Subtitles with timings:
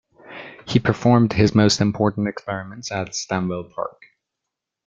[0.67, 4.01] He performed his most important experiments at Stanwell Park.